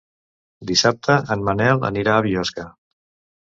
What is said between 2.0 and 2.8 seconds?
a Biosca.